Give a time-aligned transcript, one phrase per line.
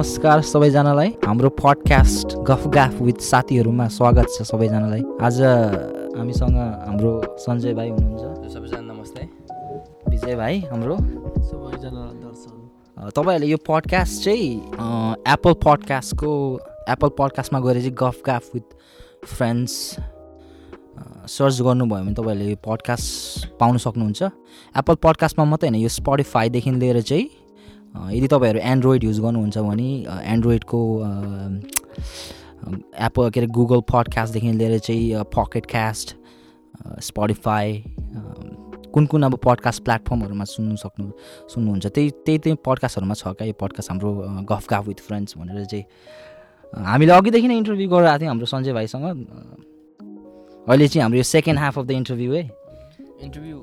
[0.00, 5.40] नमस्कार सबैजनालाई। हाम्रो पडकास्ट गफ गाफ विथ साथीहरूमा स्वागत छ सबैजनालाई। आज
[6.16, 6.56] हामीसँग
[6.88, 9.28] हाम्रो सञ्जय भाइ हुनुहुन्छ। सबैजना नमस्ते।
[10.08, 14.56] विजय भाइ हाम्रो। सबैजना तपाईँहरूले यो पडकास्ट चाहिँ
[15.28, 16.32] एप्पल पडकास्टको
[16.88, 18.66] एप्पल पडकास्टमा गएर चाहिँ गफ गाफ विथ
[19.26, 19.72] फ्रेन्ड्स
[21.28, 24.22] सर्च गर्नुभयो भने तपाईँहरूले यो पडकास्ट पाउन सक्नुहुन्छ।
[24.80, 27.28] एप्पल पडकास्टमा मात्रै होइन यो स्पोटिफाईदेखि लिएर चाहिँ
[27.90, 29.90] यदि तपाईँहरू एन्ड्रोइड युज गर्नुहुन्छ भने
[30.24, 30.80] एन्ड्रोइडको
[33.06, 36.16] एप्पल के अरे गुगल पडकास्टदेखि लिएर चाहिँ पकेट कास्ट
[37.02, 37.82] स्पोटिफाई
[38.94, 41.10] कुन कुन अब पडकास्ट प्लेटफर्महरूमा सुन्नु सक्नु
[41.50, 43.46] सुन्नुहुन्छ त्यही त्यही त्यही पडकास्टहरूमा छ क्या?
[43.46, 44.10] यो पडकास्ट हाम्रो
[44.50, 45.84] गफ गाफ विथ फ्रेन्ड्स भनेर चाहिँ
[46.84, 49.04] हामीले अघिदेखि नै इन्टरभ्यू गरेर आएको थियौँ हाम्रो सञ्जय भाइसँग।
[50.68, 52.42] अहिले चाहिँ हाम्रो यो second half of the interview है।
[53.22, 53.56] Interview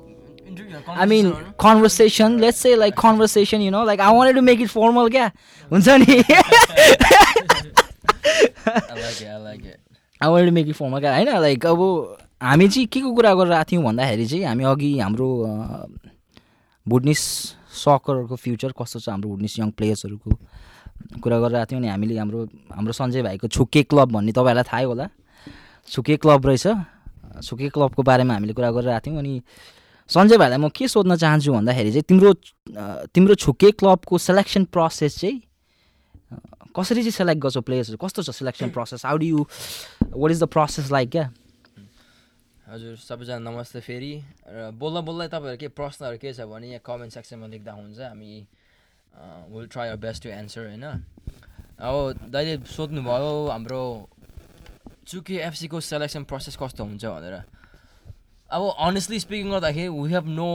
[0.90, 1.30] I mean
[1.60, 5.30] conversation let's say like conversation you know like I wanted to make it formal क्या
[5.70, 6.22] हुन्छ नि
[10.20, 11.80] I wanted to make it formal क्या होइन लाइक अब
[12.42, 15.28] हामी चाहिँ के को कुरा गरेर आएको थियौँ भन्दाखेरि चाहिँ हामी अघि हाम्रो
[16.86, 17.20] भुटनिस
[17.78, 20.30] सकरको फ्युचर कस्तो छ हाम्रो भुटनिस यङ प्लेयर्सहरूको
[21.20, 24.84] कुरा गरेर आएको थियौँ अनि हामीले हाम्रो हाम्रो सञ्जय भाइको छुके क्लब भन्ने तपाईँहरूलाई थाहै
[24.84, 25.08] होला
[25.88, 26.66] छुके क्लब रहेछ
[27.42, 29.34] छुके क्लबको बारेमा हामीले कुरा गरेर आएको थियौँ अनि
[30.08, 32.32] सञ्जय भाइलाई म के सोध्न चाहन्छु भन्दाखेरि चाहिँ तिम्रो
[33.12, 35.36] तिम्रो छुके क्लबको सेलेक्सन प्रोसेस चाहिँ
[36.76, 39.40] कसरी चाहिँ सेलेक्ट गर्छौ प्लेयर्सहरू कस्तो छ selection process how do you
[40.16, 41.26] what is the process like क्या?
[42.68, 44.12] हजुर सबैजना नमस्ते फेरि।
[44.48, 48.32] र बोल्दा बोल्दै तपाईँहरू के प्रश्नहरू के छ भने यहाँ कमेन्ट सेक्सनमा लेख्दा हुन्छ। हामी
[49.52, 50.84] will try our best to answer होइन?
[51.80, 53.82] अब दाइले सोध्नुभयो हाम्रो
[55.08, 57.36] चुके एफसीको सेलेक्सन प्रोसेस कस्तो हुन्छ भनेर।
[58.50, 60.48] अब अनेस्टली स्पिकिङ गर्दाखेरि we have no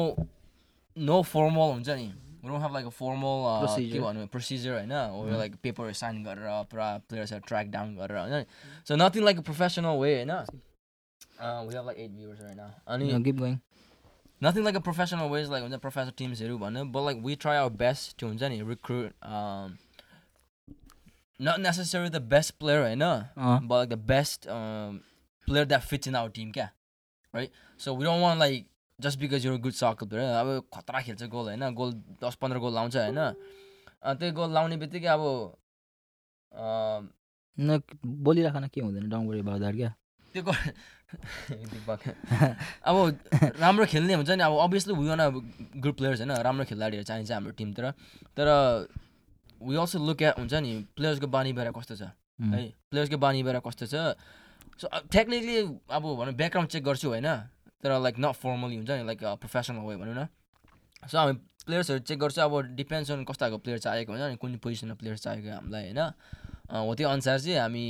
[0.98, 2.08] no formal हुन्छ नि
[2.44, 4.02] we don't have like a formal के Procedure.
[4.04, 4.94] भन्नु प्रोसिजर होइन
[5.38, 8.46] लाइक पेपर साइन गरेर पुरा प्लेयर्सहरू ट्र्याक डाउन गरेर होइन
[8.88, 13.40] so nothing like a professional way होइन we have like at viewers होइन अनि give
[13.40, 13.58] going
[14.42, 17.78] nothing like a professional ways like हुन्छ प्रोफेसनल टिम्सहरू भन्नु but like we try our
[17.84, 19.14] best त्यो हुन्छ नि recruit
[21.40, 23.04] not necessary the best player होइन
[23.68, 25.00] but like the best um,
[25.48, 26.68] player that fits in our team क्या
[27.34, 28.66] we don't want like
[29.00, 31.64] just because you're a good soccer player अब खतरा खेल्छ goal होइन?
[31.74, 31.92] Goal
[32.24, 33.20] दस पन्ध्र गोल लाउँछ होइन?
[34.06, 35.24] त्यो गोल लाउने बित्तिकै अब
[37.58, 39.10] न बोलिराख न के हुँदैन?
[39.10, 39.94] डोन्ट अबाउट द्याट क्या?
[40.34, 40.44] त्यो।
[42.86, 42.96] अब
[43.60, 45.22] राम्रो खेल्ने हुन्छ नि अब obviously we want
[45.82, 46.32] good players होइन?
[46.46, 47.86] राम्रो खेलाडीहरू चाहिन्छ हाम्रो टिमतिर।
[48.38, 48.48] तर
[49.62, 52.04] वी अल्सो लुक एट हुन्छ नि प्लेयर्सको बानी बेरा कस्तो छ?
[52.42, 52.54] Mm.
[52.54, 52.62] है?
[52.90, 53.94] प्लेयर्सको बानी बेरा कस्तो छ?
[54.82, 55.58] सो टेक्निकली
[55.90, 57.30] अब भनौँ ब्याकग्राउन्ड चेक गर्छु होइन?
[57.84, 60.28] तर लाइक नट फर्मली हुन्छ नि लाइक प्रोफेसनल वे भनौँ न।
[61.08, 61.34] सो हामी
[61.66, 65.18] प्लेयर्सहरू चेक गर्छु अब डिपेन्ड्स अन कस्तो खालको प्लेयर चाहिएको हुन्छ नि कुन पोजिसनमा प्लेयर
[65.18, 66.02] चाहिएको हामीलाई होइन?
[66.74, 67.86] हो त्यो अनुसार चाहिँ हामी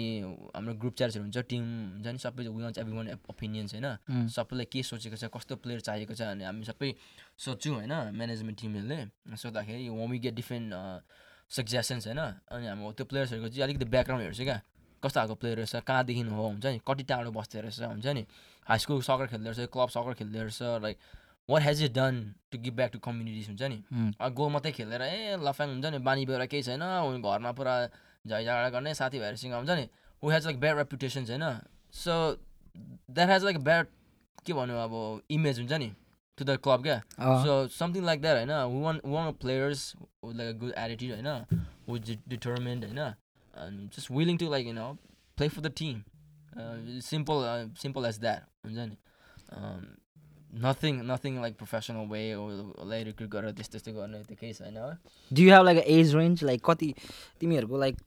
[0.56, 1.64] हाम्रो ग्रुप च्याट्सहरू हुन्छ टिम
[1.94, 3.88] हुन्छ नि सबै वान्स एभ्री वान ओपिनियन्स होइन.
[4.34, 6.90] सबैलाई के सोचेको छ कस्तो प्लेयर चाहिएको छ भने हामी सबै
[7.38, 9.00] सोध्छौँ होइन म्यानेजमेन्ट टिमहरूले
[9.38, 10.74] सोद्धाखेरि वी गेट डिफ्रेन्ट
[11.54, 12.22] सजेसन्स होइन?
[12.50, 14.58] अनि हाम्रो त्यो प्लेयर्सहरूको चाहिँ अलिकति ब्याकग्राउन्ड हेर्छु क्या।
[15.04, 16.80] कस्तो खालको प्लेयर रहेछ कहाँदेखि हो हुन्छ नि?
[16.88, 18.26] कति टाढो बस्दो रहेछ हुन्छ नि?
[18.68, 20.98] हाई स्कुल सकर खेल्दो रहेछ क्लब सकर खेल्दो रहेछ like
[21.50, 22.16] what has it done
[22.52, 23.78] to give back to communities हुन्छ नि.
[24.20, 26.00] अब गोल मात्रै खेलेर ए लफ्याङ हुन्छ नि?
[26.00, 26.84] बानी बेहोरा केही छैन
[27.22, 27.74] घरमा पुरा
[28.28, 29.88] झैझगडा गर्ने साथीभाइहरूसँग हुन्छ नि?
[30.24, 31.46] Who has like bad reputation होइन?
[31.94, 32.14] So
[33.12, 33.88] that has like bad
[34.46, 34.94] के भन्नु अब
[35.30, 35.92] इमेज हुन्छ नि?
[36.38, 36.98] टु द क्लब क्या?
[37.44, 38.54] सो समथिङ लाइक द्याट होइन?
[38.74, 39.82] We want want players
[40.26, 41.62] like good attitude होइन?
[41.84, 43.14] Is डिटर्मेन्ड होइन?
[43.56, 44.98] And just willing to like you know
[45.38, 46.04] play for the team.
[46.58, 48.48] Uh, simple uh, simple as that.
[48.66, 48.98] हुन्छ नि
[49.58, 49.84] um,
[50.66, 52.50] nothing nothing like professional way or
[52.92, 54.92] like recruit गरेर त्यस्तो त्यस्तो गर्ने त्यो केही छैन हो
[55.32, 56.94] do you have like age range like कति
[57.40, 57.98] तिमीहरूको लाइक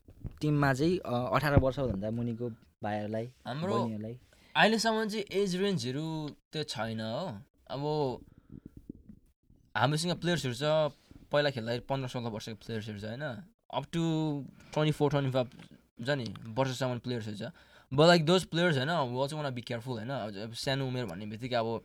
[0.41, 0.99] टिममा चाहिँ
[1.39, 2.49] अठार वर्षभन्दा मुनिको
[2.83, 6.07] भाइहरूलाई हाम्रो अहिलेसम्म चाहिँ एज रेन्जहरू
[6.53, 7.27] त्यो छैन हो।
[7.75, 7.83] अब
[9.75, 10.65] हामीसँग प्लेयर्सहरू छ
[11.33, 13.25] पहिला खेल्दाखेरि पन्ध्र सोह्र वर्षको प्लेयर्सहरू छ होइन?
[13.75, 14.03] Up to
[14.75, 15.51] twenty four twenty five
[16.01, 16.27] हुन्छ नि
[16.59, 17.53] वर्षसम्म प्लेयर्सहरू छ
[17.93, 21.27] बट लाइक दोज प्लेयर्स होइन व चाहिँ वान बी केयरफुल होइन अब सानो उमेर भन्ने
[21.33, 21.81] बित्तिकै अब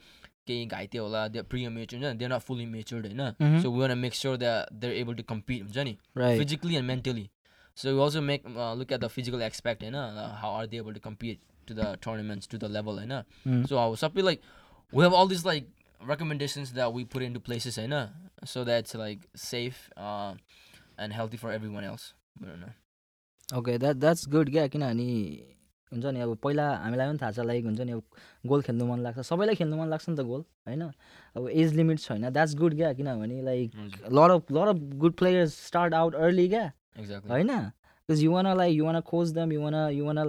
[0.48, 3.62] केही घाइते होला दे प्रि मेच्योर हुन्छ दे नट फुल्ली मेच्योर्ड होइन Mhm.
[3.64, 6.88] So we want make sure that they're able to compete हुन्छ नि right physically and
[6.94, 7.26] mentally.
[7.78, 10.64] So we also make uh, look at the physical aspect, you know, uh, how are
[10.72, 13.20] they able to compete to the tournaments to the level, you know.
[13.52, 13.62] Mm.
[13.70, 14.42] So uh, something like
[14.94, 15.70] we have all these like
[16.02, 18.02] recommendations that we put into places, you know,
[18.56, 20.34] so that it's like safe uh,
[21.02, 22.06] and healthy for everyone else.
[22.42, 22.74] I don't know.
[23.60, 25.06] Okay that that's good क्या किनभने
[25.92, 28.04] हुन्छ नि अब पहिला हामीलाई पनि थाहा छ लाइक हुन्छ नि अब
[28.48, 32.00] गोल खेल्नु मन लाग्छ सबैलाई खेल्नु मन लाग्छ नि त गोल होइन अब एज लिमिट
[32.00, 33.76] छैन द्याट्स गुड क्या किनभने like.
[34.20, 36.72] Lot of lot of good players start out early क्या.
[36.98, 37.72] होइन
[38.10, 40.24] because you wanna like you wanna coach them you wanna you wanna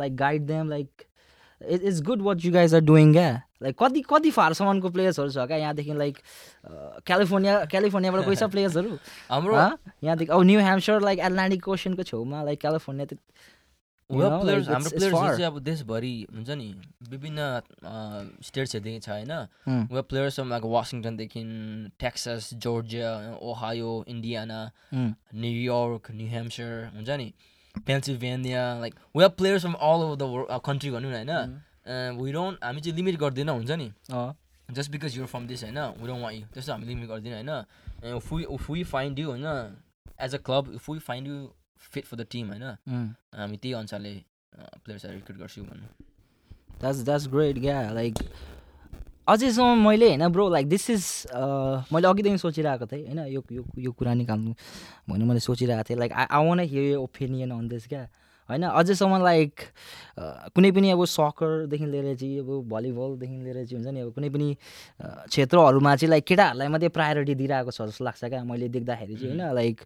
[1.69, 3.31] it, it's good what you guys are doing क्या
[3.63, 6.19] like कति कति फारसम्मको प्लेयर्सहरू छ क्या यहाँदेखि like
[7.07, 8.99] California क्यालिफोर्नियाबाट कोही छ प्लेयर्सहरू
[9.31, 13.19] हाम्रो यहाँदेखि अब न्यू ह्याम्सर लाइक एटलान्टिक ओसनको छेउमा लाइक क्यालिफोर्निया त
[14.13, 15.37] प्लेयर्स हाम्रो प्लेयर्सहरू.
[15.37, 16.69] चाहिँ अब देशभरि हुन्छ नि
[17.11, 17.41] विभिन्न
[18.45, 19.33] स्टेट्सहरूदेखि छ होइन.
[19.95, 21.43] Web players like वासिङटनदेखि
[22.01, 24.61] Texas Georgia Ohio Indiana.
[24.93, 27.33] New York New Hampshire हुन्छ नि
[27.87, 32.81] Pennsylvania like web players from all over the country भनौँ न होइन वी डोन्ट हामी
[32.81, 33.93] चाहिँ लिमिट गर्दैन हुन्छ नि?
[34.69, 38.17] Just because you're from this होइन वी डोन्ट वान यु त्यस्तो हामी लिमिट गर्दैन होइन
[38.17, 39.47] if we we find you होइन
[40.21, 41.49] as a club if we find you
[41.91, 42.63] fit for the team होइन.
[43.35, 44.15] हामी त्यही अनुसारले
[44.55, 45.87] प्लेयर्सहरू रिक्रुट गर्छौँ भन्नु।
[46.81, 48.15] द्याट्स द्याट्स ग्रेट क्या लाइक
[49.33, 51.05] अझैसम्म मैले होइन ब्रो लाइक दिस इज
[51.93, 54.55] मैले अघिदेखि सोचिरहेको थिएँ होइन यो यो यो कुरा निकाल्नु
[55.09, 58.09] भन्नु मैले सोचिरहेको थिएँ like I I want hear opinion on this क्या?
[58.49, 59.61] होइन अझैसम्म लाइक
[60.55, 64.49] कुनै पनि अब सकरदेखि लिएर चाहिँ अब भलिबलदेखि लिएर चाहिँ हुन्छ नि अब कुनै पनि
[65.01, 68.45] क्षेत्रहरूमा चाहिँ लाइक केटाहरूलाई मात्रै प्रायोरिटी दिइरहेको छ जस्तो लाग्छ क्या?
[68.45, 69.77] मैले देख्दाखेरि चाहिँ होइन लाइक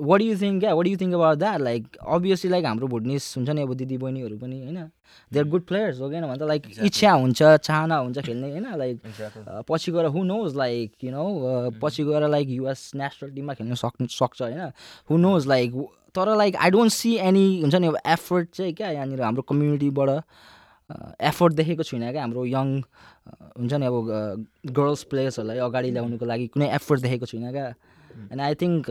[0.00, 3.50] वाट यु थिङ्क क्या what you think about that like obviously like हाम्रो भुटनिस हुन्छ
[3.50, 4.90] नि अब दिदी बहिनीहरू पनि होइन?
[5.32, 6.62] दे आर गुड प्लेयर्स हो किन भन्दा लाइक.
[6.82, 8.66] इच्छा हुन्छ चाहना हुन्छ खेल्ने होइन?
[8.76, 13.74] लाइक पछि गएर who knows like you know पछि गएर लाइक युएस नेसनल टिममा खेल्न
[13.74, 14.72] सक्नु सक्छ होइन?
[15.10, 15.70] हु नोज लाइक
[16.14, 20.10] तर like I don't see any हुन्छ नि अब एफर्ट चाहिँ क्या यहाँनिर हाम्रो कम्युनिटीबाट
[21.30, 22.68] एफर्ट देखेको छुइनँ क्या हाम्रो यङ
[23.58, 24.46] हुन्छ नि अब
[24.78, 27.66] गर्ल्स प्लेयर्सहरूलाई अगाडि ल्याउनुको लागि कुनै एफर्ट देखेको छुइनँ क्या।
[28.30, 28.90] And I think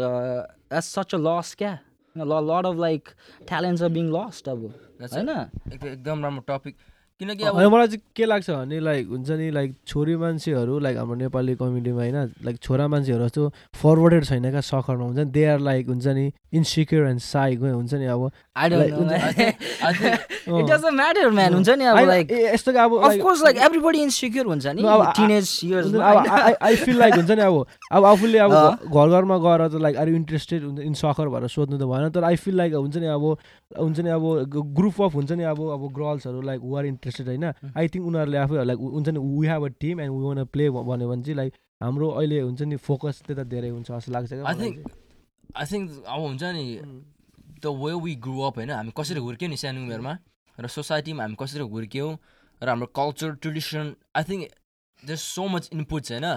[0.73, 1.77] as such a loss क्या
[2.15, 3.09] lot of like
[3.47, 4.65] talents are being lost अब
[4.99, 6.75] That's होइन एकदम एकदम राम्रो टपिक
[7.19, 11.15] किनकि अब मलाई चाहिँ के लाग्छ भने लाइक हुन्छ नि लाइक छोरी मान्छेहरू लाइक हाम्रो
[11.15, 15.25] नेपाली कम्युनिटीमा होइन लाइक छोरा मान्छेहरू जस्तो फरवर्डेड छैन क्या सकरमा हुन्छ नि?
[15.25, 19.11] दे आर लाइक हुन्छ नि इन्सिक्योर एन्ड साई हुन्छ नि अब आई हुन्छ
[20.47, 21.59] यस्तो हुन्छ
[26.75, 30.79] फिल लाइक हुन्छ नि अब अब आफूले अब। घर घरमा गएर त like are interested
[30.79, 33.37] in soccer भनेर सोध्नु त भएन तर आई फिल लाइक हुन्छ नि अब
[33.79, 34.43] हुन्छ नि अब
[34.75, 37.45] ग्रुप अफ हुन्छ नि अब अब गर्ल्सहरू लाइक वर आर इन्ट्रेस्टेड होइन
[37.75, 40.69] आई थिङ्क उनीहरूले आफै लाइक हुन्छ नि we have a team and we want play
[40.71, 44.55] भन्यो भने चाहिँ लाइक हाम्रो अहिले हुन्छ नि फोकस त्यता धेरै हुन्छ जस्तो लाग्छ मलाई
[44.55, 44.75] think
[45.53, 46.65] आई थिङ्क अब हुन्छ नि।
[47.63, 50.13] The way we grow up होइन हामी कसरी हुर्क्यौँ नि सानो उमेरमा
[50.57, 52.11] र सोसाइटीमा हामी कसरी हुर्क्यौँ
[52.61, 53.85] र हाम्रो culture tradition
[54.15, 54.41] I think
[55.03, 56.27] there so much inputs होइन.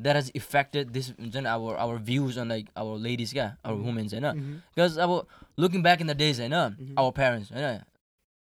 [0.00, 3.78] द्याट हेज इफेक्टेड दिस हुन्छ नि our our views on like our ladies क्या आवर
[3.86, 4.26] वुमेन्स होइन.
[4.72, 5.10] बिकज अब
[5.58, 6.54] looking back in the days होइन.
[6.98, 7.66] आवर प्यारेन्ट्स होइन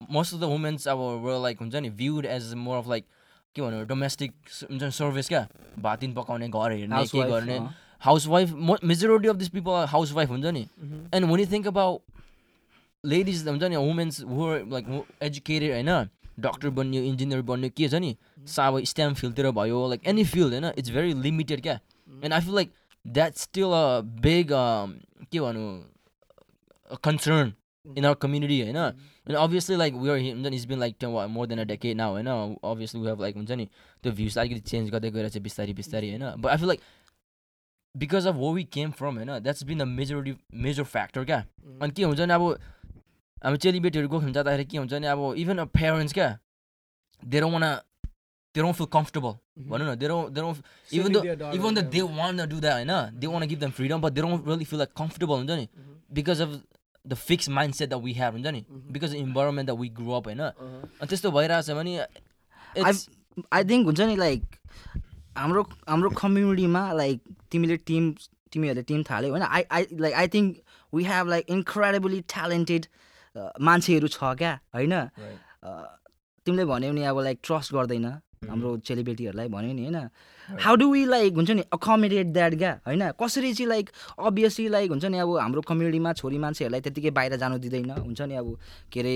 [0.01, 3.05] मोस्ट अफ द वुमेन्स अब were like हुन्छ नि viewed as more of like
[3.57, 4.33] के भन्नु डोमेस्टिक
[4.71, 5.47] हुन्छ नि सर्भिस क्या?
[5.79, 7.59] भात दिन पकाउने घर हेर्ने के गर्ने?
[8.01, 8.53] House wife
[8.85, 10.67] majority of this people house wife हुन्छ नि.
[11.15, 12.01] And when you think about
[13.05, 16.09] ladies हुन्छ नि वुमेन्स हु लाइक एजुकेटेड होइन?
[16.41, 18.17] डक्टर बन्यो इन्जिनियर बन्यो के छ नि?
[18.47, 20.73] सा अब स्ट्याम्प फिल्डतिर भयो लाइक एनी फिल्ड होइन?
[20.79, 21.79] इट्स भेरी लिमिटेड क्या?
[22.09, 22.73] And I feel like
[23.05, 24.49] that still a big
[25.33, 27.53] के भनौँ concern
[27.86, 31.48] इन आवर कम्युनिटी होइन and obviously like we are हुन्छ नि it's been like more
[31.48, 32.28] than a decade now होइन
[32.64, 33.68] obviously we have like हुन्छ नि
[34.04, 36.82] त्यो भ्युज अलिकति चेन्ज गर्दै गएर चाहिँ बिस्तारै बिस्तारै होइन but I feel like
[37.96, 41.46] because of whoa we came from होइन that's been the majority major factor क्या
[41.82, 42.48] अनि के हुन्छ नि अब
[43.44, 46.30] हामी चेलीबेटीहरू गएको जाँदाखेरि के हुन्छ नि अब इभन अ पेरेन्ट्स क्या
[47.24, 47.66] देरो वान
[48.56, 49.34] देरो फिल कम्फर्टेबल
[49.70, 50.56] भनौँ न देरो देरो
[50.92, 53.72] even though even though they want to do that होइन they want to give them
[53.72, 55.68] freedom but they don't really feel like comfortable हुन्छ नि
[56.12, 56.56] because of
[57.11, 58.65] the fixed mindset that we have हुन्छ नि?
[58.97, 61.95] The environment that we grew up होइन अनि त्यस्तो भइरहेछ भने
[62.77, 63.09] it's
[63.53, 64.57] आई थिङ्क हुन्छ नि लाइक
[65.39, 67.21] हाम्रो हाम्रो कम्युनिटीमा लाइक
[67.53, 68.11] तिमीले टिम
[68.53, 69.43] तिमीहरूले टिम थाल्यौ होइन?
[69.43, 70.57] I I like I think
[70.93, 72.87] we have like incredibly talented
[73.69, 74.93] मान्छेहरू छ क्या होइन.
[75.63, 75.71] अ,
[76.47, 78.09] तिमीले भन्यौ नि अब लाइक ट्रस्ट गर्दैन।
[78.43, 79.99] हाम्रो चेलीबेटीहरूलाई भन्यो नि होइन?
[80.49, 83.03] हाउ डु वी लाइक हुन्छ नि अकोमोडेट द्याट क्या होइन?
[83.21, 87.59] कसरी चाहिँ लाइक अभियसली लाइक हुन्छ नि अब हाम्रो कम्युनिटीमा छोरी मान्छेहरूलाई त्यत्तिकै बाहिर जानु
[87.59, 88.57] दिँदैन। हुन्छ नि अब
[88.93, 89.15] के अरे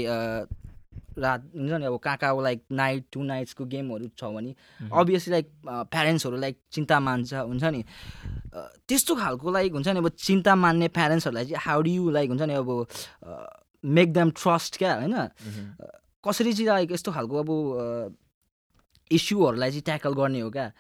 [1.12, 4.54] रात हुन्छ नि अब कहाँ कहाँ लाइक नाइट टु नाइट्सको गेमहरू छ भने
[4.92, 5.46] अभियसली लाइक
[5.92, 7.84] प्यारेन्ट्सहरू लाइक चिन्ता मान्छ हुन्छ नि।
[8.88, 12.42] त्यस्तो खालको लाइक हुन्छ नि अब चिन्ता मान्ने प्यारेन्ट्सहरूलाई चाहिँ हाउ डु यु लाइक हुन्छ
[12.42, 12.70] नि अब
[13.84, 15.16] मेक देम ट्रस्ट क्या होइन.
[16.24, 17.48] कसरी चाहिँ लाइक यस्तो खालको अब
[19.18, 20.72] इस्युहरूलाई चाहिँ ट्याकल गर्ने हो क्या?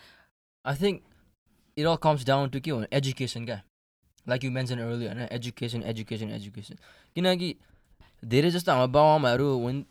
[0.64, 1.02] I think
[1.76, 3.60] it all comes down to के भन्नु एजुकेसन क्या?
[4.28, 5.20] लाइक यु मेन्सन अर्ली होइन?
[5.32, 6.74] एजुकेसन एजुकेसन एजुकेसन
[7.14, 7.54] किनकि
[8.24, 9.82] धेरै जस्तो हाम्रो बाबुआमाहरू हुन्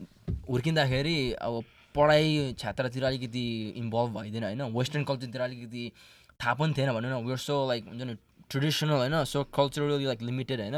[0.49, 1.63] हुर्किँदाखेरि अब
[1.95, 3.45] पढाइ क्षेत्रतिर अलिकति
[3.77, 4.61] इन्भल्भ भइदिएन होइन?
[4.77, 5.91] वेस्टर्न कल्चरतिर अलिकति
[6.39, 8.15] थाहा पनि थिएन भनौँ न वेयर सो लाइक हुन्छ नि
[8.49, 9.23] ट्रेडिसनल होइन?
[9.23, 10.77] सो कल्चरली लाइक लिमिटेड होइन?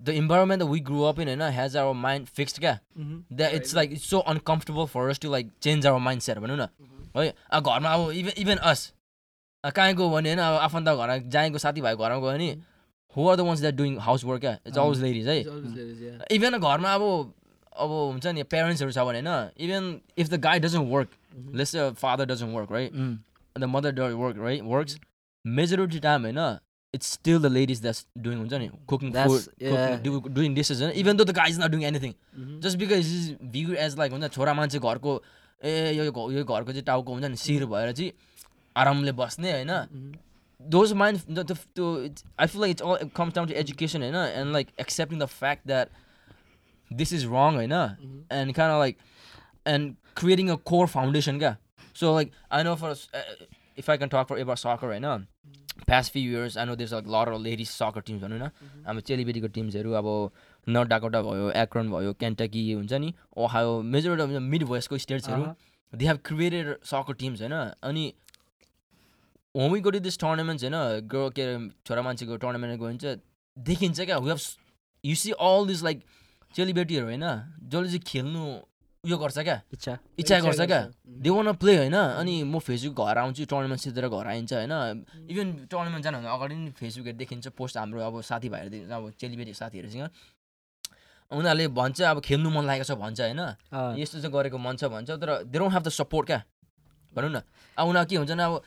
[0.00, 3.20] The environment that we grew up in होइन has our mind fixed क्या Mhm.
[3.38, 6.68] that it's like it's so uncomfortable for us to like change our mindset भनौँ न
[7.16, 8.82] है अब घरमा अब इभन इभन अस
[9.64, 12.50] कहीँ गयो भने होइन अब आफन्त घर जहाँको साथीभाइ घरमा गयो भने
[13.16, 15.38] who are the ones that doing house work क्या इट्स अलवेज लेडिज है.
[16.30, 17.02] इभन घरमा अब
[17.76, 19.88] अब हुन्छ नि पेरेन्ट्सहरू छ भने होइन even
[20.18, 21.08] if the guy doesn't work
[21.54, 23.16] let's father doesn't work um,
[23.56, 24.98] the mother work right works
[25.44, 26.38] majority time होइन
[26.96, 29.96] it's still the ladies that's doing हुन्छ नि cooking That's- yeah.
[30.04, 32.60] Food doing dishes होइन even though the guy is not doing anything Mhm.
[32.66, 35.16] Just because is view as like हुन्छ छोरा मान्छे घरको
[35.64, 38.12] ए यो घ- यो घरको चाहिँ टाउको हुन्छ नि शिर भएर चाहिँ
[38.76, 40.14] आरामले बस्ने होइन Mhm.
[40.60, 43.56] those mind the, the, the it's, I feel like it's all it comes down to
[43.62, 45.90] education you know, and like accepting the fact that
[46.90, 48.22] this is wrong you know, Mhm.
[48.38, 48.98] and kind of like
[49.66, 51.56] and creating a core foundation yeah.
[51.94, 52.74] so like I know
[55.86, 58.50] past few years I know there's a lot of ladies soccer teams भनौँ न।
[58.88, 60.08] अब चेलीबेटीको टिम्सहरू अब
[60.66, 65.44] North Dakota भयो Ekron भयो Kentucky हुन्छ नि Ohio majority mid वेस्टको स्टेट्सहरू।
[65.92, 67.52] They have created soccer teams होइन।
[67.82, 68.12] अनि
[69.54, 70.74] when we go to this tournaments होइन
[71.08, 73.20] गर्ल के अरे छोरा मान्छेको टुर्नामेन्ट गयो भने चाहिँ
[73.56, 74.40] देखिन्छ क्या we have
[75.04, 76.02] you see all this like
[76.54, 77.24] चेलीबेटीहरू होइन
[77.72, 78.42] जसले चाहिँ खेल्नु
[79.06, 79.56] उयो गर्छ क्या?
[79.72, 80.80] इच्छा। इच्छा गर्छ क्या.
[81.22, 81.94] दे वान प्ले होइन?
[81.94, 84.74] अनि म फेसबुक घर आउँछु टुर्नामेन्ट सिधेर घर आइन्छ होइन?
[85.30, 90.10] इभन टुर्नामेन्ट जानुभन्दा अगाडि नै फेसबुकहरू देखिन्छ पोस्ट हाम्रो अब साथीभाइहरू अब चेलीबेटी साथीहरूसँग।
[91.30, 93.42] उनीहरूले भन्छ अब खेल्नु मन लागेको छ भन्छ होइन?
[94.02, 96.42] यस्तो चाहिँ गरेको मन छ भन्छ तर they don't have the support क्या?
[97.14, 97.42] भनौँ न।
[97.78, 98.62] अब उनीहरू के हुन्छ नि अब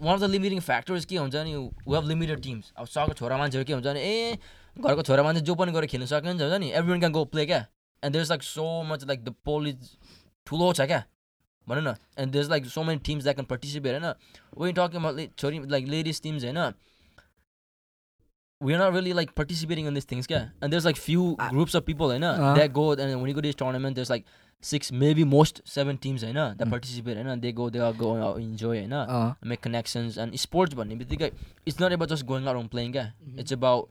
[0.00, 3.36] one of the limiting factors के हुन्छ नि वी हेभ लिमिटेड टिम्स अब सको छोरा
[3.36, 4.38] मान्छेहरू के हुन्छ भने ए
[4.76, 6.68] घरको छोरा मान्छे जो पनि गएर खेल्नु सकिन्छ हुन्छ नि?
[6.72, 7.60] Every one can go play क्या?
[8.04, 9.90] And there is like so much like the pool is
[10.46, 11.02] ठुलो छ क्या
[11.68, 14.12] भनौँ न and there is like so many teams that can participate होइन
[14.64, 16.72] वेन टकिङ छोरी लाइक लेडिज टिम्स होइन
[18.60, 20.44] we are not really like participating in these things, yeah.
[20.62, 21.48] And there's like few Ah.
[21.54, 22.52] groups of people, you know, Uh.
[22.58, 24.24] that go and when you go to this tournament, there's like
[24.68, 26.72] six, maybe most seven teams, you know, that Mm.
[26.76, 30.16] participate, you know, they go, they all go out enjoy, you know, अँ, make connections
[30.24, 30.94] and sports, but
[31.66, 33.12] it's not about just going out and playing, yeah.
[33.26, 33.44] Mhm.
[33.44, 33.90] It's about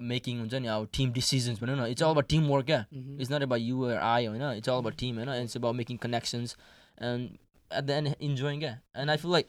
[0.00, 3.42] making हुन्छ नि अब team decisions भनौँ न it's about team work क्या it's not
[3.42, 6.56] अब your I होइन। It's about team होइन। It's about making connections
[7.02, 7.28] and
[7.70, 9.46] at the end enjoying क्या and I feel like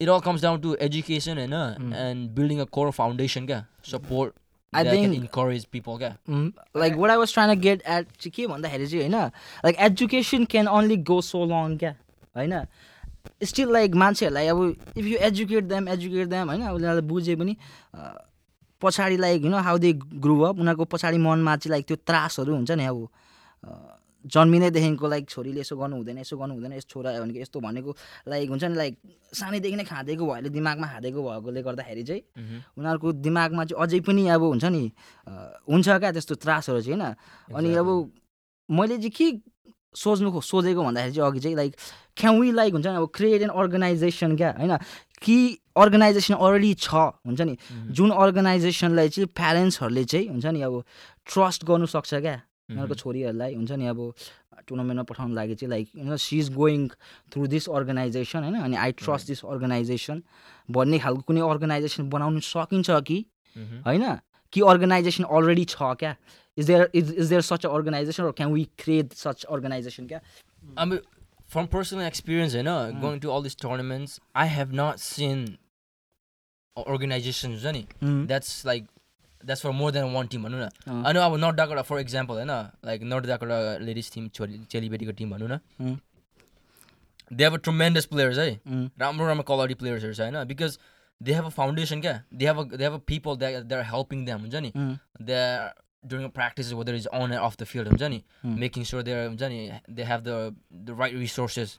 [0.00, 1.52] it all comes down to education होइन।
[1.96, 4.34] And building a core foundation क्या support
[4.72, 6.16] I the encourage people क्या
[6.76, 9.14] like whatever's try न get at चाहिँ के भन्दाखेरि चाहिँ होइन
[9.64, 11.94] like education can only go so long क्या
[12.36, 12.66] होइन।
[13.44, 14.58] स्टिल लाइक मान्छेहरूलाई अब
[14.96, 17.56] if you educate them educate them होइन। उसले बुझे पनि
[18.84, 19.92] पछाडि लाइक होइन हाउ दे
[20.24, 22.98] ग्रु अप उनीहरूको पछाडि मनमा चाहिँ लाइक त्यो त्रासहरू हुन्छ नि अब
[24.24, 27.90] जन्मिँदैदेखिको लाइक छोरीले यसो गर्नु हुँदैन यसो गर्नु हुँदैन यस्तो छोरा भनेको यस्तो भनेको
[28.28, 28.94] लाइक हुन्छ नि लाइक
[29.36, 32.22] सानैदेखि नै खाँदैको भएले दिमागमा हालेको भएकोले गर्दाखेरि चाहिँ.
[32.78, 34.82] उनीहरूको दिमागमा चाहिँ अझै पनि अब हुन्छ नि
[35.68, 37.14] हुन्छ क्या त्यस्तो त्रासहरू चाहिँ होइन?
[37.52, 37.88] अनि अब
[38.68, 39.26] मैले चाहिँ के
[39.94, 41.72] सोच्नु खो- सोधेको भन्दाखेरि चाहिँ अघि चाहिँ लाइक
[42.16, 44.72] क्यान वी लाइक हुन्छ नि अब क्रिएट एन अर्गनाइजेसन क्या होइन?
[45.24, 45.36] कि
[45.76, 46.94] अर्गनाइजेसन अलरेडी छ
[47.26, 47.54] हुन्छ नि?
[47.56, 47.92] Mm-hmm.
[47.96, 50.84] जुन अर्गनाइजेसनलाई चाहिँ प्यारेन्ट्सहरूले चाहिँ हुन्छ नि अब
[51.32, 52.36] ट्रस्ट गर्नु सक्छ क्या.
[52.70, 54.00] उनीहरूको छोरीहरूलाई हुन्छ नि अब
[54.68, 56.88] टुर्नामेन्टमा पठाउनु लागि चाहिँ लाइक होइन she is going
[57.32, 58.60] through this organization होइन?
[58.60, 60.22] अनि आई ट्रस्ट दिस अर्गनाइजेसन
[60.70, 63.18] भन्ने खालको कुनै अर्गनाइजेसन बनाउनु सकिन्छ कि?
[63.56, 63.80] Mm-hmm.
[63.86, 64.04] होइन?
[64.52, 66.16] कि अर्गनाइजेसन अलरेडी छ क्या?
[66.58, 70.20] Is there is is there such a organization can we create such organization क्या?
[70.86, 71.00] mean,
[71.54, 75.42] from personal experience, you know, going to all these tournaments, I have not seen
[76.76, 77.86] organizations, any
[78.26, 78.86] that's like
[79.40, 80.42] that's for more than one team.
[80.44, 80.68] भनौँ न
[81.14, 82.50] know अब North Dakota for example होइन
[82.84, 85.96] like North Dakota ladies team छोरी चेलीबेटीको team भनौँ न Mm.
[87.32, 88.88] They have a tremendous players है Mm.
[89.00, 90.78] राम्रो राम्रो क्वालिटी प्लेयर्सहरू छ होइन because
[91.20, 93.84] they have a foundation क्या they have a they have a people they they are
[93.92, 94.92] helping them हुन्छ नि Mm.
[95.30, 98.58] They during a practice whether it's on and off the field हुन्छ नि Mm.
[98.58, 100.54] making sure they're हुन्छ नि they have the
[100.88, 101.78] the right resources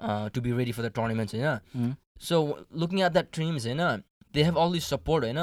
[0.00, 1.92] uh, to be ready for the tournaments होइन Mm.
[2.30, 2.40] so
[2.84, 4.02] looking at that teams होइन
[4.32, 5.38] they have all this support होइन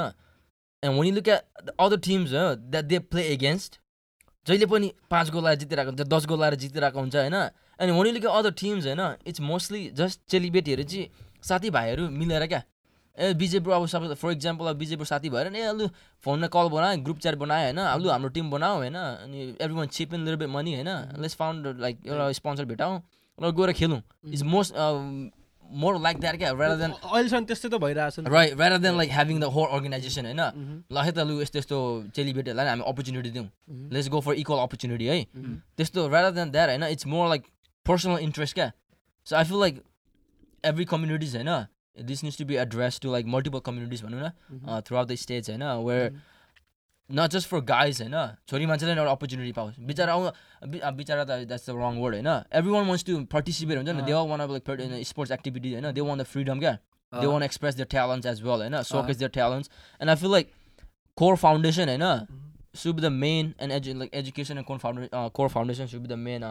[0.82, 3.78] and when you look at the other teams uh, that they play against
[4.46, 7.34] जहिले पनि पाँच goal लाएर जितिरहेको हुन्छ दस goal लाएर जितिरहेको हुन्छ होइन
[7.80, 11.08] अनि when you look at other teams होइन it's mostly just चेलीबेटीहरू चाहिँ
[11.50, 12.62] साथीभाइहरू मिलेर क्या
[13.18, 15.88] ए विजय ब्रो अब सबै फर इक्जाम्पल अब विजय ब्रो साथी भएर नि ए लु
[16.24, 17.78] फोनमा कल बनायो ग्रुप च्याट बनायो होइन?
[17.78, 18.96] अब लु हाम्रो टिम बनाऊ होइन?
[18.96, 21.20] अनि every one chip in little money होइन?
[21.20, 23.02] लेट्स फाउन्ड लाइक एउटा स्पोन्सर भेटाउँ
[23.38, 24.00] र गएर खेलौँ।
[24.32, 24.74] It's most
[25.64, 29.10] more like that क्या rather देन अहिलेसम्म त्यस्तै त भइरहेको छ right rather than like
[29.10, 30.40] having the whole organization होइन?
[30.40, 30.76] Mhm.
[30.92, 31.76] ल है त लु यस्तो यस्तो
[32.16, 33.46] चेलीबेटीहरूलाई हामी अपर्च्युनिटी दिउँ.
[33.92, 35.16] Let's go for equal opportunity है?
[35.32, 35.54] Mhm.
[35.76, 36.84] त्यस्तो rather देन द्याट होइन?
[36.92, 37.42] It's more like
[37.86, 38.72] personal interest क्या?
[39.26, 39.82] So I feel like
[40.64, 41.52] every communities होइन?
[41.96, 44.68] This needs to be addressed to like multiple communities भनौँ न Mhm.
[44.68, 46.20] uh, throughout the states होइन where Mhm.
[47.10, 48.14] not just for guys होइन
[48.48, 50.30] छोरी मान्छेलाई एउटा opportunity पाओस् बिचरा आउ
[50.68, 53.88] बि- अब बिचरा त द्याट्स द रङ वर्ड होइन every one wants to participate हुन्छ
[53.90, 56.72] नि they all want like sports activity होइन दे वान द फ्रिडम क्या
[57.12, 59.70] they want express their talents as well होइन showcase their talents
[60.00, 60.52] and I feel like
[61.18, 62.26] core foundation होइन
[62.82, 66.08] should be the main and एजु like education and core फाउन्डे core foundation should be
[66.08, 66.42] the main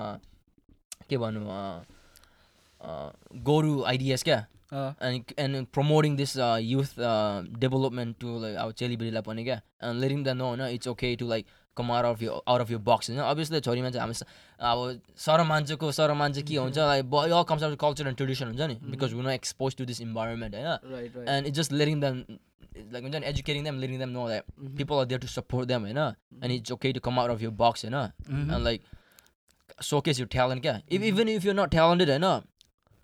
[1.10, 1.86] के भनौँ
[3.44, 8.72] गोरु ideas क्या अँ, and and promoting this uh, youth uh, development to like our
[8.82, 11.50] चेलीबेटीलाई पनि क्या and letting them know होइन it's okay to like
[11.80, 14.28] come out of your out of your box होइन obviously छोरी मान्छे हामी स-
[14.70, 18.20] अब सर मान्छेको सर मान्छे के हुन्छ like it all comes out of culture and
[18.22, 21.30] tradition हुन्छ नि because we're not exposed to this environment होइन Right, right.
[21.36, 22.24] and it's just letting them
[22.96, 24.74] like हुन्छ नि educating them letting them know that Mhm.
[24.82, 27.54] people are there to support them होइन and it's okay to come out of your
[27.64, 28.54] box होइन mhm.
[28.58, 28.90] and like
[29.92, 32.28] showcase your talent क्या if, even if you're not talented होइन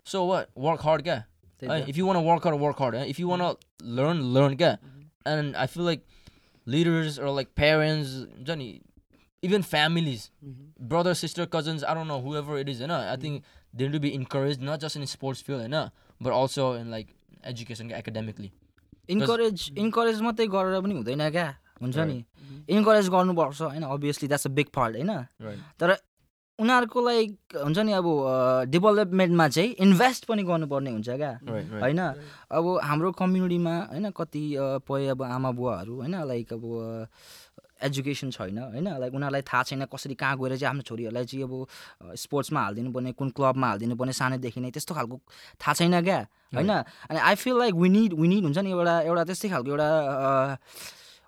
[0.06, 1.18] so what work hard क्या
[1.61, 1.85] त्यही Right?
[1.85, 2.95] त। If you want to work hard, work hard.
[2.95, 3.05] eh?
[3.13, 3.51] If you want to
[3.99, 4.57] learn, learn.
[4.59, 4.75] Yeah.
[5.25, 6.01] And I feel like
[6.65, 8.13] leaders or like parents,
[8.43, 8.81] Johnny,
[9.43, 10.87] even families, Mhm.
[10.93, 13.93] brother, sister, cousins, I don't know, whoever it is, you know, I think they need
[13.93, 15.85] to be encouraged, not just in sports field, you know,
[16.21, 18.51] but also in like education, academically.
[19.09, 21.47] Encourage encourage मात्रै गरेर पनि हुँदैन क्या
[21.81, 22.59] हुन्छ नि Mhm.
[22.69, 25.11] Encourage गर्नुपर्छ होइन obviously that's a big part होइन
[25.41, 25.59] Right.
[25.79, 25.97] तर
[26.68, 27.32] उनीहरूको लाइक
[27.64, 28.06] हुन्छ नि अब
[28.68, 31.32] डेभलपमेन्टमा चाहिँ इन्भेस्ट पनि गर्नुपर्ने हुन्छ क्या.
[31.80, 32.00] होइन?
[32.52, 36.64] अब हाम्रो कम्युनिटीमा होइन कतिपय अब आमा बुवाहरू होइन लाइक अब
[37.88, 38.88] एजुकेसन छैन होइन?
[39.00, 43.12] लाइक उनीहरूलाई थाहा छैन कसरी कहाँ गएर चाहिँ आफ्नो छोरीहरूलाई चाहिँ अब स्पोर्ट्समा हालिदिनु पर्ने
[43.16, 45.16] कुन क्लबमा हालिदिनु पर्ने सानैदेखि नै त्यस्तो खालको
[45.56, 46.20] थाहा छैन क्या।
[46.52, 46.72] होइन?
[47.08, 49.88] अनि I feel like we need we need हुन्छ नि एउटा एउटा त्यस्तै खालको एउटा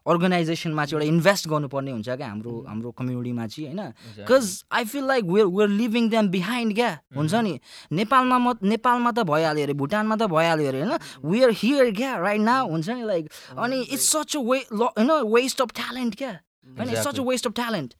[0.06, 3.80] अर्गनाइजेसनमा चाहिँ एउटा इन्भेस्ट गर्नुपर्ने हुन्छ क्या हाम्रो हाम्रो कम्युनिटीमा चाहिँ होइन.
[4.18, 7.58] Because I feel like we're we're leaving them behind क्या। हुन्छ नि?
[7.92, 10.98] नेपालमा म नेपालमा त भइहाल्यो अरे भुटानमा त भइहाल्यो अरे होइन?
[11.24, 13.02] वी आर हियर क्या राइट नाउ हुन्छ नि?
[13.06, 16.88] लाइक अनि इट्स सच अ वे होइन वेस्ट अफ ट्यालेन्ट क्या। होइन?
[16.90, 17.22] It's such a.
[17.22, 17.94] Waste of talent.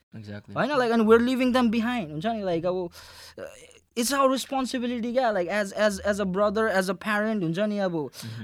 [0.57, 0.77] होइन?
[0.79, 2.43] लाइक अनि वेयर लिभिङ देम बिहाइन्ड हुन्छ नि?
[2.45, 2.89] लाइक अब
[4.01, 7.79] इट्स आवर रेस्पोन्सिबिलिटी क्या like as as as a brother as a parent हुन्छ नि
[7.79, 7.99] अब?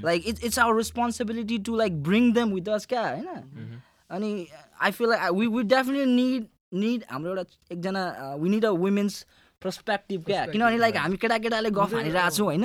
[0.04, 3.26] Like it's it's our responsibility to like bring them with us क्या होइन.
[4.10, 4.46] अनि
[4.80, 9.24] I feel like we we definitely need need हाम्रो एउटा एकजना we need a women's
[9.62, 12.64] perspective क्या किनभने लाइक हामी केटाकेटाले गफ हानिरहेको छौँ होइन?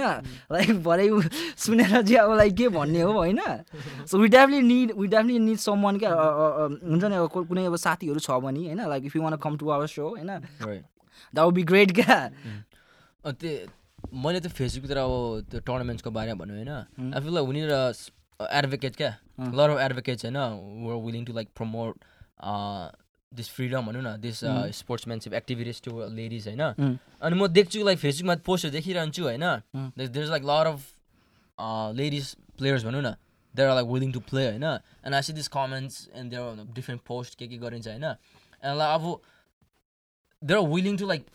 [0.51, 1.21] लाइक भरे उ
[1.57, 3.39] सुनेर चाहिँ अब लाइक के भन्ने हो होइन?
[4.11, 7.45] So we definitely need we definitely need someone क्या अ, अ, अ, हुन्छ नि अब
[7.47, 8.87] कुनै अब साथीहरू छ भने होइन?
[8.89, 10.27] Like if you want come to our show होइन.
[11.33, 12.15] द्याट वुड बी ग्रेट क्या?
[12.15, 12.29] अ,
[13.25, 13.51] त्यो
[14.23, 15.13] मैले त्यो फेसबुकतिर अब
[15.51, 16.69] त्यो टुर्नामेन्ट्सको बारेमा भन्यो होइन.
[17.13, 17.69] I feel like we need a
[18.39, 19.11] advocate क्या.
[19.57, 20.37] लर अफ एडभोकेट्स होइन
[20.85, 21.93] were willing to like promote
[23.31, 24.39] this freedom भनौँ न this.
[24.77, 26.63] Sportsmanship activities to ladies होइन.
[27.21, 29.45] अनि म देख्छु लाइक फेसबुकमा पोस्टहरू देखिरहन्छु होइन.
[29.97, 30.79] There is like lot of
[31.95, 33.15] ladies players भनौँ न
[33.53, 37.01] there are like willing to play होइन and I see this comments and their different
[37.07, 39.21] post के के गरिन्छ होइन एन्ड लाइक अब
[40.41, 41.25] there are willing to like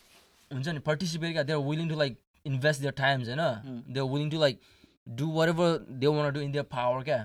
[0.52, 3.80] हुन्छ नि पार्टिसिपेट क्या they're willing to like invest their times होइन Mm.
[3.94, 4.60] They're willing to like
[5.06, 7.24] do whatever they want do in their power क्या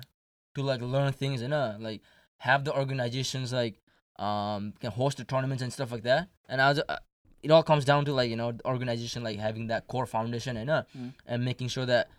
[0.56, 2.02] टु लाइक लर्न थिङ्स होइन like
[2.66, 3.76] the organizations like
[4.20, 6.96] um can host the tournaments and stuff like that and uh,
[7.44, 10.58] it all comes down to like you know the organization like having that core foundation
[10.62, 11.12] and uh, Mm.
[11.28, 12.10] and making sure that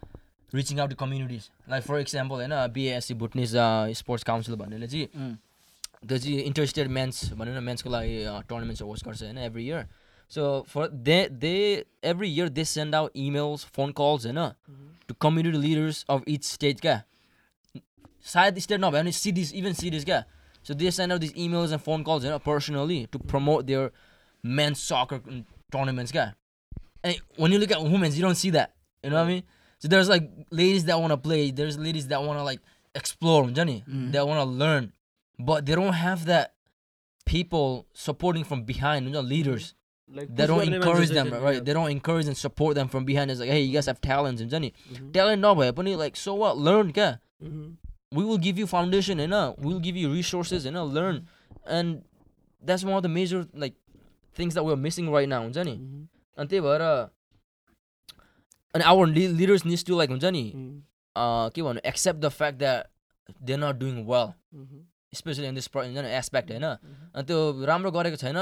[0.52, 5.08] reaching out to communities like for example होइन BASC Bhutanese uh, sports council भनेर चाहिँ
[5.24, 5.34] Mm.
[6.08, 8.14] त्यो चाहिँ interstate men's भनौँ न मेन्सको लागि
[8.48, 9.84] tournaments host गर्छ होइन every year
[10.31, 11.53] So for they they
[12.11, 14.41] every year they send out emails phone calls होइन
[15.07, 17.01] to community leaders of each state क्या
[18.33, 20.23] सायद स्टेट नभए पनि सिटिज इभन सिटिज क्या
[20.67, 23.91] so they send out this emails and phone calls होइन personally to promote their
[24.43, 26.33] men's soccer tournaments क्या
[27.03, 28.73] And when you look at women's, you don't see that.
[29.03, 29.43] You know what I mean?
[29.81, 31.51] So there's like ladies that want to play.
[31.51, 32.59] There's ladies that want to like
[32.95, 33.83] explore, Johnny.
[34.11, 34.93] That want to learn,
[35.39, 36.53] but they don't have that
[37.25, 39.05] people supporting from behind.
[39.05, 39.73] You know, leaders.
[40.09, 41.65] Like They push don't गर्ने encourage मान्छे them, चाहिँ right?
[41.65, 43.31] They don't encourage and support them from behind.
[43.31, 44.69] It's like, hey, you guys have talents, Johnny.
[44.91, 45.11] Mhm.
[45.17, 46.57] Talent no पनि like so what?
[46.67, 47.07] Learn, क्या?
[47.43, 47.65] Mhm.
[48.11, 49.43] We will give you foundation, you know.
[49.57, 50.85] We will give you resources, you know.
[50.99, 51.19] Learn,
[51.65, 52.03] and
[52.63, 53.75] that's one of the major like
[54.35, 55.75] things that we're missing right now, Johnny.
[55.77, 56.07] Mhm.
[56.37, 56.81] अनि त्यही भएर
[58.75, 60.81] अनि our leaders needs to like हुन्छ नि Mhm.
[61.15, 62.87] अँ, के भन्नु except the fact that
[63.43, 64.81] they not doing well Mhm.
[65.13, 67.11] Specially in this हुन्छ नि एस्पेक्ट होइन Mhm.
[67.15, 68.37] अनि त्यो राम्रो गरेको छैन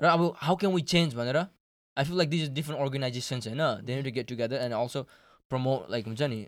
[0.00, 3.62] र अब हाउ क्यान वी चेन्ज भनेर I feel like this different organizations होइन?
[3.86, 5.02] They to get together and also
[5.50, 6.40] promote like हुन्छ नि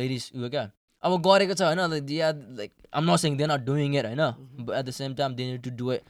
[0.00, 0.70] लेडिज उयो क्या?
[1.02, 1.80] अब गरेको छ होइन?
[1.90, 4.24] Like yeah like I'm not saying they not doing it होइन?
[4.64, 6.02] But at the same time they need to do it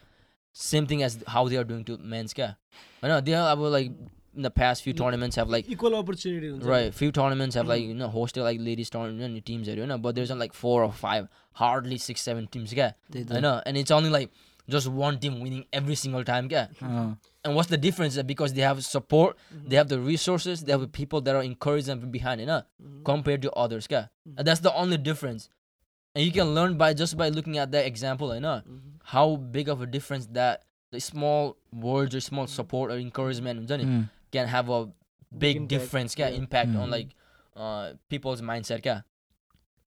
[0.55, 2.55] same thing as how they are doing to men's क्या?
[3.03, 3.19] होइन?
[3.21, 3.95] दे अब like
[4.35, 7.83] in the past few tournaments have like equal opportunity हुन्छ right few tournaments have like
[7.87, 10.87] you know hosted like ladies tournament teams you know but there's not like four or
[11.01, 11.27] five
[11.61, 12.95] hardly six seven teams yeah?
[13.11, 13.43] त्यही
[14.15, 14.23] I
[14.69, 16.67] just one team winning every single time yeah.
[17.45, 19.69] And what's the difference uh, because they have support mm-hmm.
[19.69, 22.63] they have the resources they have the people that are encouraging them behind you know,
[22.81, 23.03] mm-hmm.
[23.03, 24.07] compared to others yeah.
[24.27, 24.43] Mm-hmm.
[24.43, 25.49] that's the only difference.
[26.15, 28.77] And you can learn by just by looking at that example you know mm-hmm.
[29.03, 32.53] how big of a difference that the small words or small mm-hmm.
[32.53, 34.01] support or encouragement hmm.
[34.31, 34.89] can have a
[35.35, 36.91] big, impact, difference yeah, impact on hmm.
[36.91, 37.09] like
[37.55, 39.01] uh, people's mindset yeah.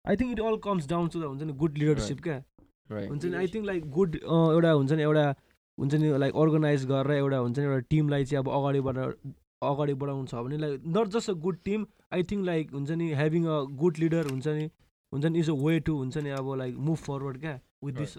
[0.05, 2.43] I think it all comes down to the good leadership right.
[2.91, 5.35] हुन्छ नि I think like good एउटा हुन्छ नि एउटा
[5.79, 9.17] हुन्छ नि like organise गरेर एउटा हुन्छ नि एउटा टिमलाई चाहिँ अब अगाडि बढाएर
[9.63, 13.13] अगाडि बढाउनु छ भने like not just a good team I think like हुन्छ नि
[13.13, 14.71] ह्याभिङ अ गुड लिडर हुन्छ नि
[15.13, 18.15] हुन्छ नि इज अ वे टु हुन्छ नि अब लाइक मुभ फरवर्ड क्या with this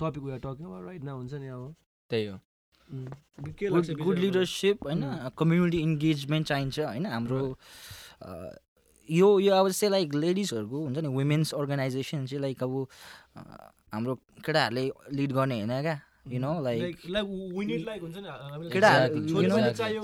[0.00, 1.74] topic we talking right न हुन्छ नि अब।
[2.10, 2.38] त्यही हो।
[2.90, 4.24] गुड लाग्छ गुड विजयलाई?
[4.24, 7.56] लिडरसिप होइन कम्युनिटी इन्गेजमेन्ट चाहिन्छ होइन हाम्रो
[9.08, 12.86] यो यो अब चाहिँ लाइक लेडिजहरूको हुन्छ नि वुमेन्स अर्गनाइजेसन चाहिँ लाइक अब
[13.92, 14.14] हाम्रो
[14.44, 16.80] केटाहरूले लिड गर्ने होइन क्या यु नो लाइक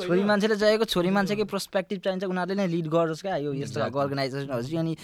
[0.03, 3.99] छोरी मान्छेले चाहिएको छोरी मान्छेकै पर्सपेक्टिभ चाहिन्छ उनीहरूले नै लिड गरोस् क्या यो यस्तो खालको.
[3.99, 4.97] अर्गनाइजेसनहरू चाहिँ। अनि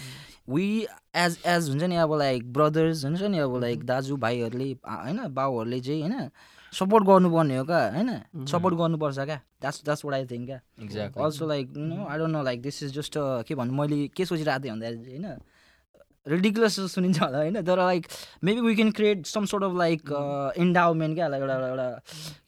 [0.49, 0.67] वी
[1.15, 5.79] एज एज हुन्छ नि अब लाइक ब्रदर्स हुन्छ नि अब लाइक दाजुभाइहरूले आ- होइन बाउहरूले
[5.81, 6.29] चाहिँ होइन
[6.73, 8.45] सपोर्ट गर्नुपर्ने हो क्या होइन?
[8.45, 11.23] सपोर्ट गर्नुपर्छ क्या। That's that's what I think क्या। Exactly.
[11.23, 13.13] Also like no I don't know like this is just
[13.47, 15.39] के भन्नु मैले के सोचिरहेको थिएँ भन्दाखेरि होइन?
[16.25, 17.61] रिडिकुलस सुनिन्छ होला होइन?
[17.63, 18.07] तर like
[18.43, 20.01] maybe we can create some sort of like
[20.57, 21.89] endowment क्या एउटा एउटा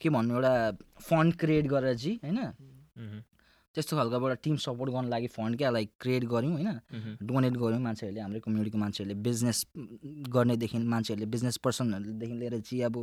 [0.00, 0.54] के भन्नु एउटा
[1.02, 3.22] फन्ड क्रिएट गरेर चाहिँ होइन?
[3.74, 6.70] त्यस्तो खालको एउटा टिम सपोर्ट गर्नु लागि फन्ड क्या लाइक क्रिएट गऱ्यौँ होइन.
[7.22, 9.58] डोनेट गऱ्यौँ मान्छेहरूले हाम्रो कम्युनिटीको मान्छेहरूले बिजनेस
[10.36, 12.96] गर्नेदेखि मान्छेहरूले बिजनेस पर्सनहरूदेखि लिएर चाहिँ अब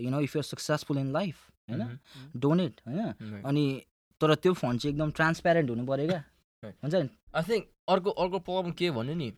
[0.00, 1.36] you know if you're successful in life
[1.70, 1.98] होइन.
[2.36, 3.42] डोनेट होइन.
[3.44, 3.64] अनि
[4.20, 6.22] तर त्यो फन्ड चाहिँ एकदम ट्रान्सप्यारेन्ट हुनु पऱ्यो क्या.
[6.62, 9.32] हुन्छ नि I think अर्को अर्को प्रब्लम के भन्यो नि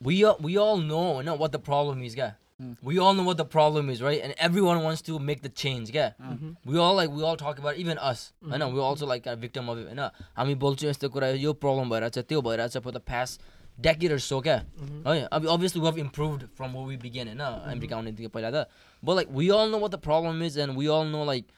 [0.00, 2.73] all we all know होइन what the problem is क्या Mm.
[2.87, 5.91] we all know what the problem is right and everyone wants to make the change
[5.93, 6.51] क्या Mhm.
[6.71, 9.35] we all like we all talk about it, even us होइन we also like a
[9.45, 10.09] victim of it होइन
[10.41, 13.41] हामी बोल्छौँ यस्तो कुरा यो problem भइरहेछ त्यो भइरहेछ for the past
[13.87, 14.57] decade or so क्या
[15.07, 17.41] है अब obviously we have improved from where we began होइन
[17.73, 18.67] अमेरिका आउनेदेखि पहिला त
[19.09, 21.51] but like we all know what the problem is and we all know like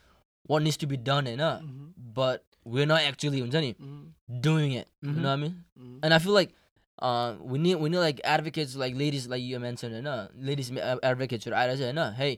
[0.54, 1.94] what needs to be done होइन Mhm.
[2.22, 2.44] but
[2.76, 4.42] we're not actually हुन्छ नि Mhm.
[4.48, 4.88] doing it.
[5.02, 5.22] You Mhm.
[5.24, 5.56] know what I mean?
[5.80, 6.00] Mhm.
[6.02, 6.67] And I feel like uh,
[7.01, 11.49] we need we need like advocates like ladies like you mentioned होइन ladies uh, advocates
[11.49, 12.31] आएर चाहिँ होइन hey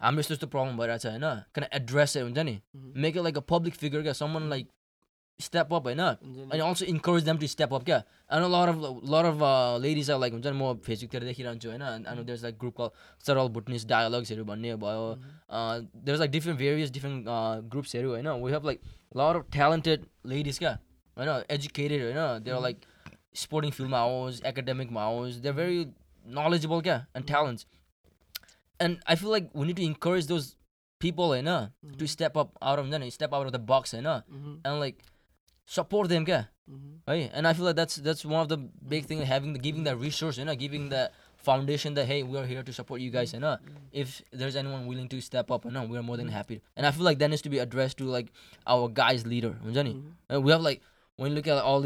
[0.00, 1.22] हाम्रो यस्तो यस्तो problem भइरहेछ होइन
[1.54, 2.90] kind of address it हुन्छ नि Mhm.
[3.06, 4.68] make it like a public figure क्या someone like
[5.40, 6.46] step up होइन हुन्छ नि?
[6.52, 7.98] and also encourage them to step up क्या
[8.30, 8.80] I know a lot of
[9.14, 12.44] lot of uh, ladies are like हुन्छ नि म फेसबुकतिर देखिरहन्छु होइन I know there's
[12.48, 15.04] like group called Saral Bhutanese dialoguesहरू भन्ने भयो
[15.50, 15.76] uh,
[16.08, 18.82] there's like different various different uh, groupsहरू होइन we have like
[19.14, 20.74] a lot of talented ladies क्या
[21.16, 22.62] होइन educated होइन they're
[23.38, 25.86] like sporting fieldमा होस् academicमा होस् they're very
[26.38, 27.66] knowledgeable क्या and talents
[28.80, 30.54] and I feel like we need to encourage those
[30.98, 34.04] people होइन to step up out of हुन्छ नि step out of the box होइन
[34.04, 34.60] Mhm.
[34.64, 35.04] and like
[35.66, 36.98] support them क्या Mhm.
[37.06, 38.58] right and i feel like that's that's one of the
[38.94, 42.38] big thing having the giving that resource you know giving the foundation that hey we
[42.38, 43.56] are here to support you guys you know
[43.92, 46.90] if there's anyone willing to step up you know we're more than happy and i
[46.90, 48.32] feel like that needs to be addressed to like
[48.66, 50.02] our guys leader हुन्छ नि?
[50.28, 50.82] And we have like
[51.16, 51.80] when you look at all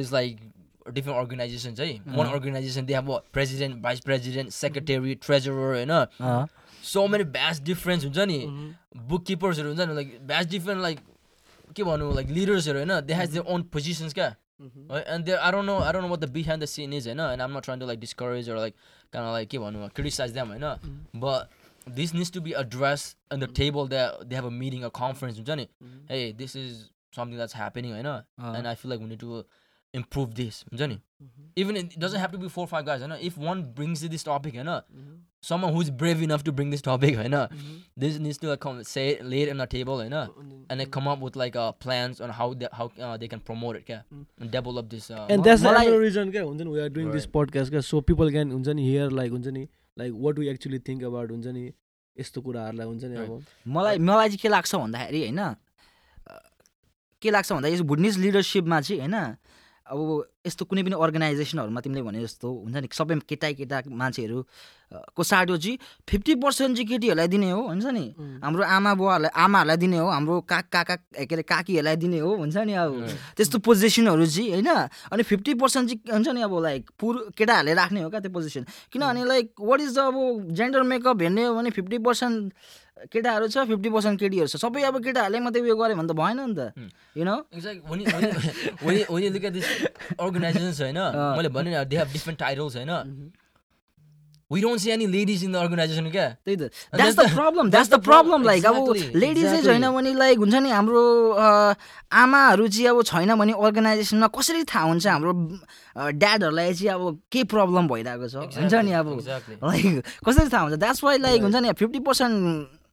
[0.84, 5.78] these like different organizations hey one organization they have what president vice president secretary treasurer
[5.80, 6.48] you know अँ,
[6.82, 8.74] so many vast difference हुन्छ नि Mhm.
[9.08, 11.00] bookkeepers हुन्छ नि like vast different like
[11.74, 14.90] के भन्नु like leaders होइन they has their own positions क्या Mhm.
[14.90, 15.06] Right?
[15.08, 17.14] And there, I don't know, I don't know what the behind the scene is, you
[17.20, 18.74] know, and I'm not trying to like discourage or like
[19.10, 20.76] kind of like give one criticize them, you know.
[21.14, 21.50] But
[21.84, 25.38] this needs to be addressed on the table that they have a meeting, a conference,
[25.40, 25.68] Johnny.
[26.08, 29.18] Hey, this is something that's happening, you know, अँ, and I feel like we need
[29.20, 29.30] to improve this, Johnny.
[29.30, 29.60] Even it doesn't have to be
[32.48, 33.18] four or five guys, you know.
[33.20, 34.80] If one brings this topic, you know,
[35.40, 37.48] someone who's brave enough to bring this topic, you know,
[37.96, 40.22] this needs to like come say it, lay it on the table, you know,
[40.70, 43.40] and then come up with like uh, plans on how they, how uh, they can
[43.40, 44.00] promote it, yeah,
[44.40, 45.10] and develop this.
[45.10, 47.32] Uh, and that's मलाई- another reason क्या हुन्छ नि we are doing this Right.
[47.38, 49.66] podcast क्या so people can हुन्छ नि hear like हुन्छ नि
[49.98, 51.66] like what we actually think about हुन्छ नि
[52.16, 53.44] यस्तो कुराहरूलाई हुन्छ नि अब
[53.76, 55.54] मलाई मलाई चाहिँ के लाग्छ भन्दाखेरि होइन अ,
[57.22, 59.36] के लाग्छ भन्दाखेरि भुटनिज लिडरसिपमा चाहिँ होइन
[59.92, 60.00] अब
[60.46, 64.38] यस्तो कुनै पनि अर्गनाइजेसनहरूमा तिमीले भने जस्तो हुन्छ नि सबै केटा केटा मान्छेहरू
[64.92, 65.78] अ, को साटो चाहिँ
[66.08, 68.04] फिफ्टी पर्सेन्ट चाहिँ केटीहरूलाई दिने हो हुन्छ नि।
[68.44, 72.56] हाम्रो आमा बुवाहरूलाई आमाहरूलाई दिने हो हाम्रो काक काका के अरे काकीहरूलाई दिने हो हुन्छ
[72.68, 72.92] नि अब।
[73.36, 74.68] त्यस्तो पोजिसनहरू चाहिँ होइन।
[75.12, 78.64] अनि फिफ्टी पर्सेन्ट चाहिँ हुन्छ नि अब लाइक पुर केटाहरूले राख्ने हो क्या त्यो पोजिसन।
[78.92, 80.16] किनभने लाइक वाट इज द अब
[80.52, 82.52] जेन्डर मेकअप हेर्ने हो भने फिफ्टी पर्सेन्ट
[83.12, 86.38] केटाहरू छ फिफ्टी पर्सेन्ट केटीहरू छ सबै अब केटाहरूले मात्रै उयो गऱ्यो भने त भएन
[86.40, 86.60] नि त
[87.16, 87.36] यु नो
[90.72, 90.98] होइन
[91.36, 93.32] मैले भने नि, they have different titles, होइन।
[94.50, 97.34] We don't see any ladies in the organization, क्या त्यही त। That's that's the the-
[97.36, 98.00] problem that's that's the the.
[98.04, 98.76] Problem like अब
[99.16, 99.64] लेडिज.
[99.64, 101.02] छैन भने लाइक हुन्छ नि हाम्रो
[102.12, 105.06] आमाहरू चाहिँ अब छैन भने अर्गनाइजेसनमा कसरी थाहा हुन्छ?
[105.06, 105.32] हाम्रो
[106.20, 107.02] ड्याडहरूलाई चाहिँ अब
[107.32, 108.36] के प्रब्लम भइरहेको छ?
[108.60, 109.06] हुन्छ नि अब.
[109.64, 110.76] लाइक कसरी थाहा हुन्छ?
[110.84, 112.36] द्याट्स वाइ लाइक हुन्छ नि fifty percent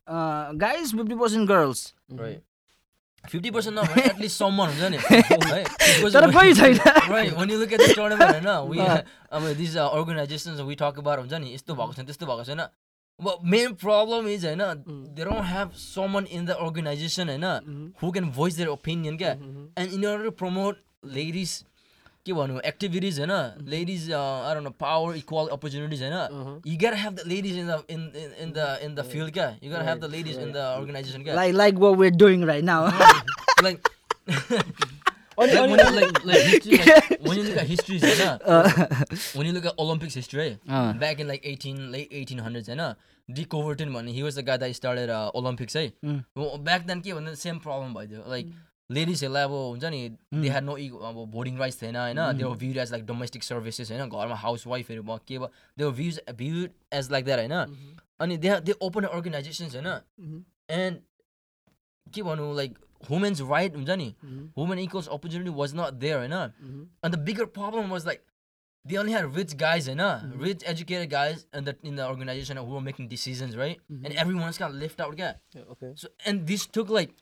[0.09, 2.41] guys fifty percent girls Right.
[3.31, 4.05] 50% not, right?
[4.09, 5.63] At least someone हुन्छ नि है?
[6.13, 6.77] तर कोही छैन
[7.09, 11.33] Right, when you look at this tournament, होइन, these uh, organizations we talk about, हुन्छ
[11.33, 12.63] नि, यस्तो भएको छैन, त्यस्तो भएको छैन.
[13.19, 14.63] But main problem is, होइन,
[15.15, 19.35] they don't have someone in the organization, होइन, who can voice their opinion, क्या?
[19.75, 21.65] And in order to promote ladies,
[22.29, 23.33] के भनौँ एक्टिभिटिज होइन
[23.69, 28.01] ladies are on power equal opportunities होइन। You get have the ladies in the in
[28.41, 31.35] in the in the field क्या you get have the ladies in the organization क्या
[31.35, 32.81] like like were we're doing right now
[33.63, 33.87] like
[37.67, 38.21] histories होइन
[39.39, 40.53] उनीहरूको Olympics history है
[40.99, 42.93] back in like eighteen like eighteen hundred होइन
[43.29, 45.85] de Coubertin भन्ने he was the guy the started Olympics है
[46.37, 48.53] back then के भन्दा same problem भइदियो like
[48.89, 52.71] लेडिजहरूलाई अब हुन्छ नि दे हे नो इक्व अब बोर्डिङ राइट्स थिएन होइन। Their view
[52.81, 57.25] as like domestic services होइन। घरमा हाउसवाइफहरू भयो के भयो their views view as like
[57.25, 60.97] there होइन। अनि दे देयर ओपन अर्गनाइजेसन्स होइन। एन्ड
[62.07, 62.77] के भन्नु लाइक
[63.09, 64.15] वुमेन्स राइट हुन्छ नि।
[64.57, 68.23] Women equals opportunity was not there होइन। And the bigger problem was like
[68.85, 70.01] they only had rich guys होइन।
[70.41, 73.41] Rich educated guys in the organization who are making guide
[75.69, 77.15] एन्डनाइजेसन and this took like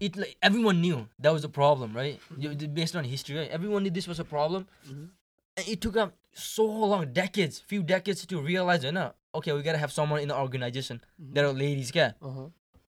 [0.00, 2.18] it like everyone knew that was a problem, right?
[2.38, 3.50] You- Based on history, right?
[3.50, 4.66] Everyone knew this was a problem.
[4.88, 9.62] And it took up so long, decades, few decades to realize, you know, okay, we
[9.62, 12.12] gotta have someone in the organization that are ladies, yeah.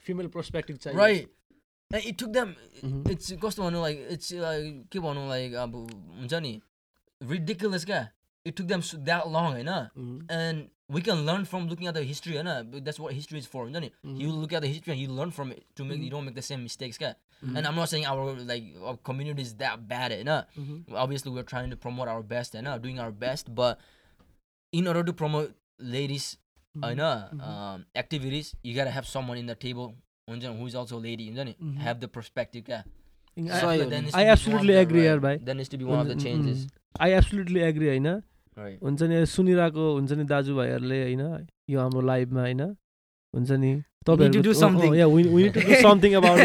[0.07, 1.29] Female perspective चाहिँ Right.
[1.95, 3.11] And it took them Mhm.
[3.11, 5.75] it's कस्तो भनौँ like it's like के भनौँ like अब
[6.21, 6.61] हुन्छ नि
[7.21, 8.09] ridiculous क्या
[8.45, 9.69] it took them so- that long होइन
[10.39, 13.48] and we can learn from looking at the history होइन But that's what history is
[13.54, 13.90] for हुन्छ नि
[14.24, 16.38] you look at the history and you learn from it to make you don't make
[16.40, 17.14] the same mistakes क्या
[17.58, 20.32] and I'm not saying our like our community is that bad होइन
[21.06, 23.84] obviously we're trying to promote our best होइन doing our best but
[24.74, 25.52] in order to promote
[25.98, 26.28] ladies
[26.76, 27.04] होइन
[27.50, 29.92] um, activities you gotta have someone in the table
[30.28, 32.84] हुन्छ नि who is also a lady हुन्छ नि have the perspective क्या
[33.38, 35.20] So, So I- there needs I to be one of absolutely the- agree right, यार
[35.28, 36.64] भाइ there needs to be one of the changes
[37.06, 38.24] I absolutely agree होइन right
[38.58, 41.48] हुन्छ नि सुनिरहेको हुन्छ नि दाजुभाइहरूले होइन?
[41.70, 42.62] यो हाम्रो लाइफमा होइन?
[43.34, 43.84] हुन्छ नि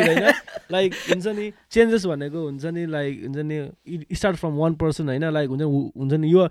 [0.08, 0.32] होइन?
[0.72, 5.24] लाइक हुन्छ नि चेन्जेस भनेको हुन्छ नि लाइक हुन्छ नि स्टार्ट फ्रम वान पर्सन होइन?
[5.30, 6.48] लाइक हुन्छ नि हुन्छ नि यो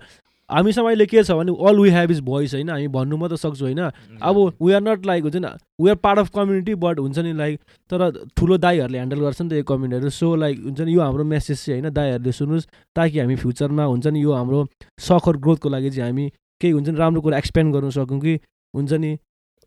[0.50, 2.70] हामीसँग अहिले के छ भने all we have is voice होइन?
[2.70, 3.80] हामी भन्नु मात्र सक्छौँ होइन?
[4.20, 5.48] अब वी आर नट लाइक हुन्छ नि
[5.80, 9.48] we are part of community but हुन्छ नि लाइक तर ठुलो दाईहरूले ह्यान्डल गर्छ नि
[9.48, 11.92] त यो कम्युनिटीहरू सो लाइक हुन्छ नि यो हाम्रो मेसेज चाहिँ होइन?
[11.94, 14.66] दाईहरूले सुन्नुहोस् ताकि हामी फ्युचरमा हुन्छ नि यो हाम्रो
[15.00, 16.28] सखर ग्रोथको लागि चाहिँ हामी
[16.60, 18.38] केही हुन्छ नि राम्रो कुरा एक्सपेन्ड गर्नु सकौँ कि
[18.74, 19.18] हुन्छ नि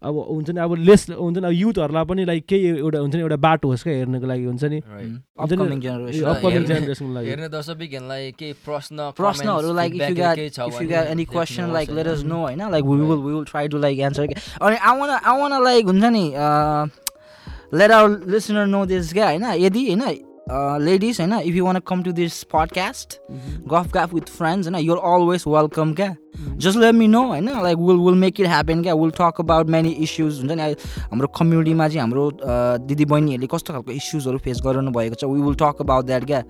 [0.04, 3.22] अब हुन्छ नि अब लेस हुन्छ नि अब युथहरूलाई पनि लाइक केही एउटा हुन्छ नि
[3.22, 4.82] एउटा बाटो होस् क्या हेर्नको लागि हुन्छ नि।
[5.56, 5.70] नि-
[7.30, 11.26] हेर्ने- दर्शकहरूलाई केही प्रश्न प्रश्नहरू लाइक इफ यु होइन। अनि
[15.66, 16.34] like हुन्छ नि
[17.74, 19.44] let our listener know this guy होइन?
[19.44, 23.18] यदि होइन लेडिज होइन if you want come to this podcast
[23.70, 26.16] गफ गफ विथ फ्रेन्ड्स होइन यु अलवेज वेलकम क्या
[26.58, 29.70] जस्ट लेट मी नो होइन like will will make it happen क्या will talk about
[29.70, 32.30] many issues हुन्छ नि हाम्रो कम्युनिटीमा चाहिँ हाम्रो
[32.86, 36.44] दिदी बहिनीहरूले कस्तो खालको इस्युजहरू फेस गरिरहनु भएको छ we will talk about that क्या